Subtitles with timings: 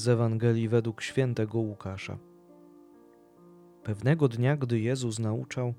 [0.00, 2.18] z Ewangelii według świętego Łukasza.
[3.82, 5.74] Pewnego dnia, gdy Jezus nauczał,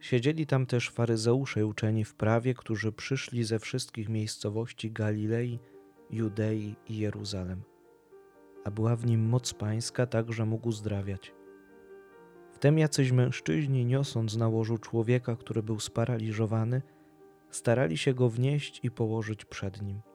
[0.00, 5.58] siedzieli tam też faryzeusze uczeni w prawie, którzy przyszli ze wszystkich miejscowości Galilei,
[6.10, 7.62] Judei i Jeruzalem.
[8.64, 11.34] A była w nim moc pańska, tak że mógł uzdrawiać.
[12.52, 16.82] Wtem jacyś mężczyźni, niosąc na łożu człowieka, który był sparaliżowany,
[17.50, 20.00] starali się go wnieść i położyć przed nim–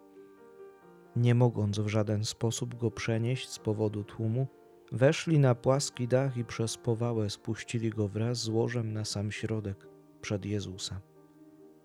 [1.15, 4.47] nie mogąc w żaden sposób go przenieść z powodu tłumu,
[4.91, 9.87] weszli na płaski dach i przez powałę spuścili go wraz z łożem na sam środek
[10.21, 11.01] przed Jezusa.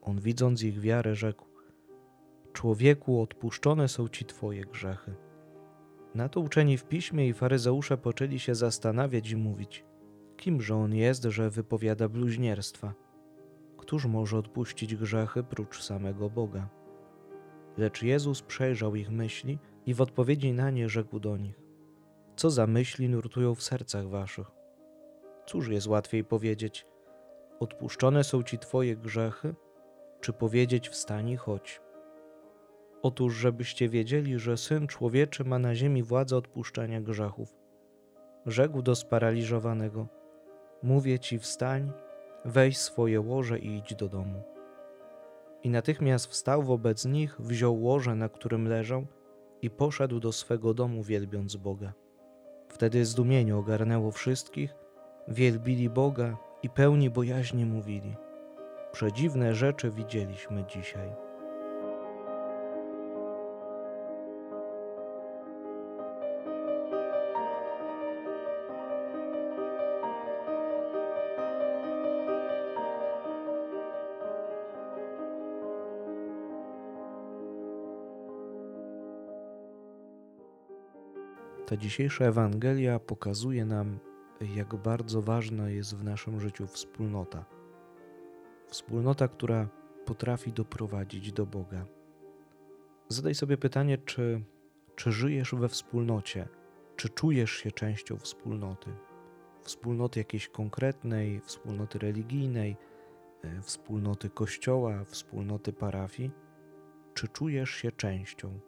[0.02, 1.46] On widząc ich wiarę rzekł:
[2.52, 5.14] Człowieku, odpuszczone są ci twoje grzechy.
[6.14, 9.84] Na to uczeni w piśmie i faryzeusze poczęli się zastanawiać i mówić:
[10.36, 12.94] Kimże on jest, że wypowiada bluźnierstwa?
[13.76, 16.68] Któż może odpuścić grzechy prócz samego Boga?
[17.76, 21.60] Lecz Jezus przejrzał ich myśli i w odpowiedzi na nie rzekł do nich:
[22.36, 24.46] Co za myśli nurtują w sercach waszych?
[25.46, 26.86] Cóż jest łatwiej powiedzieć:
[27.60, 29.54] Odpuszczone są ci twoje grzechy,
[30.20, 31.80] czy powiedzieć: Wstań i chodź?
[33.02, 37.56] Otóż, żebyście wiedzieli, że syn człowieczy ma na ziemi władzę odpuszczania grzechów.
[38.46, 40.06] Rzekł do sparaliżowanego:
[40.82, 41.92] Mówię ci, wstań,
[42.44, 44.53] weź swoje łoże i idź do domu.
[45.64, 49.06] I natychmiast wstał wobec nich, wziął łoże, na którym leżał,
[49.62, 51.92] i poszedł do swego domu, wielbiąc Boga.
[52.68, 54.74] Wtedy zdumienie ogarnęło wszystkich,
[55.28, 58.16] wielbili Boga i pełni bojaźni mówili:
[58.92, 61.23] Przedziwne rzeczy widzieliśmy dzisiaj.
[81.66, 83.98] Ta dzisiejsza Ewangelia pokazuje nam,
[84.54, 87.44] jak bardzo ważna jest w naszym życiu wspólnota.
[88.66, 89.68] Wspólnota, która
[90.04, 91.86] potrafi doprowadzić do Boga.
[93.08, 94.42] Zadaj sobie pytanie, czy,
[94.96, 96.48] czy żyjesz we wspólnocie,
[96.96, 98.90] czy czujesz się częścią wspólnoty.
[99.62, 102.76] Wspólnoty jakiejś konkretnej, wspólnoty religijnej,
[103.42, 106.30] e, wspólnoty kościoła, wspólnoty parafii,
[107.14, 108.60] czy czujesz się częścią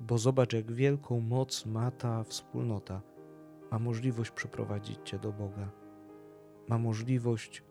[0.00, 3.02] bo zobacz, jak wielką moc ma ta wspólnota.
[3.70, 5.70] Ma możliwość przyprowadzić Cię do Boga.
[6.68, 7.62] Ma możliwość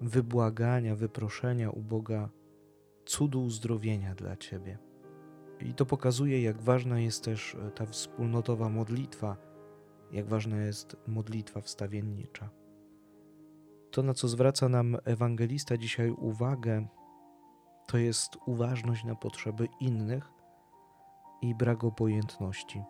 [0.00, 2.28] wybłagania, wyproszenia u Boga
[3.04, 4.78] cudu uzdrowienia dla Ciebie.
[5.60, 9.36] I to pokazuje, jak ważna jest też e, ta wspólnotowa modlitwa,
[10.12, 12.50] jak ważna jest modlitwa wstawiennicza.
[13.90, 16.86] To, na co zwraca nam ewangelista dzisiaj uwagę,
[17.86, 20.35] to jest uważność na potrzeby innych
[21.42, 22.82] i brak obojętności.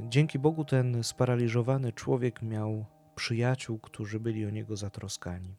[0.00, 5.56] Dzięki Bogu ten sparaliżowany człowiek miał przyjaciół, którzy byli o niego zatroskani.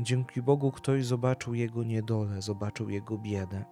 [0.00, 3.64] Dzięki Bogu ktoś zobaczył jego niedolę, zobaczył jego biedę.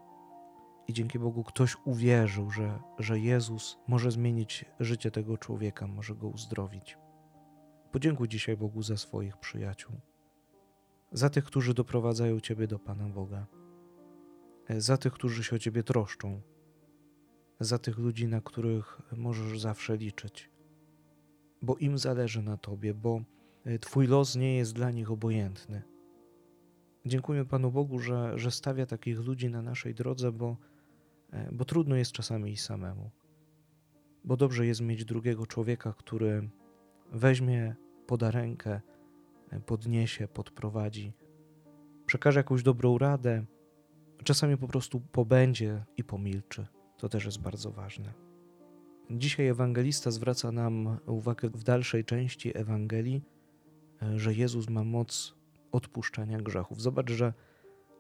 [0.88, 6.28] I dzięki Bogu ktoś uwierzył, że, że Jezus może zmienić życie tego człowieka, może go
[6.28, 6.98] uzdrowić.
[7.92, 9.92] Podziękuj dzisiaj Bogu za swoich przyjaciół,
[11.12, 13.46] za tych, którzy doprowadzają Ciebie do Pana Boga,
[14.78, 16.40] za tych, którzy się o Ciebie troszczą,
[17.60, 20.50] za tych ludzi, na których możesz zawsze liczyć,
[21.62, 23.20] bo im zależy na Tobie, bo
[23.64, 25.82] e, Twój los nie jest dla nich obojętny.
[27.06, 30.56] Dziękuję Panu Bogu, że, że stawia takich ludzi na naszej drodze, bo,
[31.32, 33.10] e, bo trudno jest czasami i samemu.
[34.24, 36.50] Bo dobrze jest mieć drugiego człowieka, który
[37.12, 37.76] weźmie
[38.06, 38.80] poda rękę,
[39.50, 41.12] e, podniesie, podprowadzi,
[42.06, 43.44] przekaże jakąś dobrą radę,
[44.24, 46.66] czasami po prostu pobędzie i pomilczy.
[46.98, 48.12] To też jest bardzo ważne.
[49.10, 53.22] Dzisiaj ewangelista zwraca nam uwagę w dalszej części Ewangelii,
[54.16, 55.34] że Jezus ma moc
[55.72, 56.82] odpuszczania grzechów.
[56.82, 57.32] Zobacz, że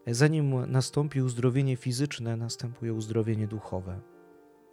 [0.06, 4.00] zanim nastąpi uzdrowienie fizyczne, następuje uzdrowienie duchowe.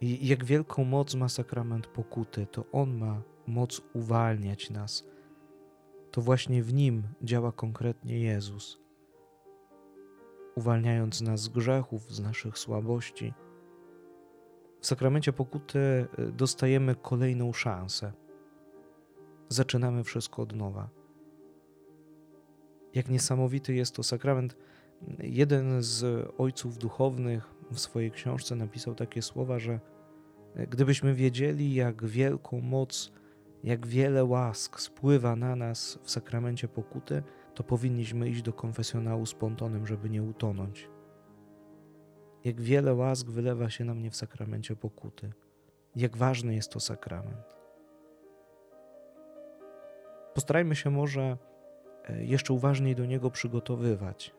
[0.00, 5.04] I jak wielką moc ma sakrament pokuty, to On ma moc uwalniać nas.
[6.10, 8.80] To właśnie w Nim działa konkretnie Jezus,
[10.54, 13.34] uwalniając nas z grzechów, z naszych słabości
[14.80, 15.78] w sakramencie pokuty
[16.18, 18.12] y, dostajemy kolejną szansę.
[19.48, 20.88] Zaczynamy wszystko od nowa.
[22.94, 24.56] Jak niesamowity jest to sakrament.
[25.18, 29.80] Jeden z ojców duchownych w swojej książce napisał takie słowa, że
[30.56, 33.12] y, gdybyśmy wiedzieli, jak wielką moc,
[33.64, 37.22] jak wiele łask spływa na nas w sakramencie pokuty,
[37.54, 40.88] to powinniśmy iść do konfesjonału z pontonem, żeby nie utonąć
[42.46, 45.32] jak wiele łask wylewa się na mnie w sakramencie pokuty.
[45.96, 47.56] jak ważny jest to sakrament.
[50.34, 51.36] Postarajmy się może
[52.04, 54.34] e, jeszcze uważniej do niego przygotowywać.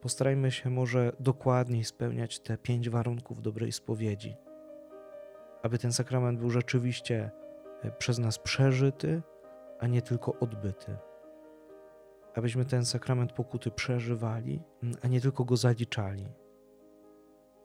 [0.00, 4.36] Postarajmy się może dokładniej spełniać te pięć warunków dobrej spowiedzi,
[5.62, 7.30] aby ten sakrament był rzeczywiście
[7.82, 9.22] e, przez nas przeżyty,
[9.78, 10.96] a nie tylko odbyty.
[12.34, 14.62] Abyśmy ten sakrament pokuty przeżywali,
[15.02, 16.26] a nie tylko go zaliczali.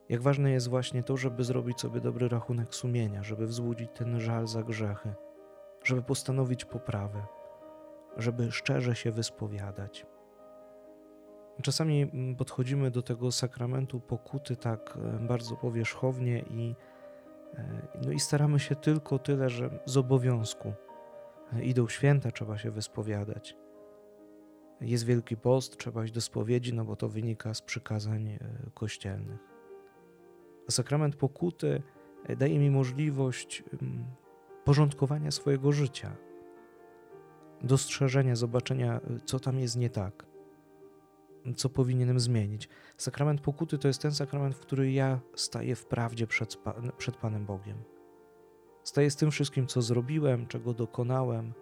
[0.10, 4.48] Jak ważne jest właśnie to, żeby zrobić sobie dobry rachunek sumienia, żeby wzbudzić ten żal
[4.48, 5.14] za grzechy,
[5.84, 7.26] żeby postanowić poprawę,
[8.18, 10.06] żeby szczerze się wyspowiadać.
[11.62, 16.76] Czasami mm, podchodzimy do tego sakramentu pokuty tak e, bardzo powierzchownie i,
[17.54, 20.74] e, no i staramy się tylko tyle, że z obowiązku.
[21.54, 23.56] E, idą święta, trzeba się wyspowiadać.
[24.82, 28.40] Jest Wielki Post, trzeba iść do spowiedzi, no bo to wynika z przykazań
[28.74, 29.53] kościelnych.
[30.68, 31.82] A sakrament pokuty
[32.38, 34.06] daje mi możliwość mm,
[34.64, 36.16] porządkowania swojego życia,
[37.62, 40.26] dostrzeżenia, zobaczenia, co tam jest nie tak,
[41.56, 42.70] co powinienem zmienić.
[42.98, 46.58] Sakrament pokuty to jest ten sakrament, w który ja staję w prawdzie przed,
[46.98, 47.78] przed Panem Bogiem.
[48.84, 51.54] Staję z tym wszystkim, co zrobiłem, czego dokonałem,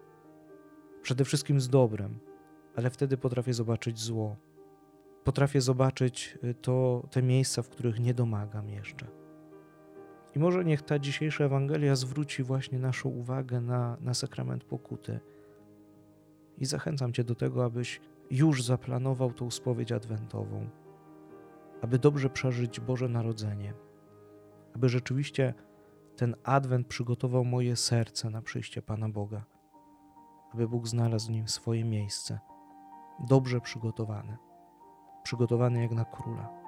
[1.02, 2.20] przede wszystkim z dobrem,
[2.76, 4.36] ale wtedy potrafię zobaczyć zło.
[5.24, 9.08] Potrafię zobaczyć y, to, te miejsca, w których nie domagam jeszcze.
[10.36, 15.20] I może niech ta dzisiejsza Ewangelia zwróci właśnie naszą uwagę na, na sakrament pokuty.
[16.58, 18.02] I zachęcam Cię do tego, abyś
[18.32, 20.70] już zaplanował tą spowiedź adwentową,
[21.82, 23.74] aby dobrze przeżyć Boże Narodzenie,
[24.76, 25.54] aby rzeczywiście
[26.16, 29.46] ten adwent przygotował moje serce na przyjście Pana Boga,
[30.54, 32.40] aby Bóg znalazł w nim swoje miejsce,
[33.28, 34.38] dobrze przygotowane,
[35.24, 36.61] przygotowane jak na króla.